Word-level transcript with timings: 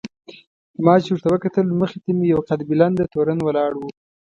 ما 0.83 0.93
چې 1.03 1.09
ورته 1.11 1.27
وکتل 1.31 1.67
مخې 1.81 1.97
ته 2.03 2.11
مې 2.17 2.25
یو 2.33 2.39
قد 2.49 2.59
بلنده 2.69 3.03
تورن 3.11 3.39
ولاړ 3.43 3.71
و. 3.77 3.81